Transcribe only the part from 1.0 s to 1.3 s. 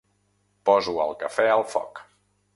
el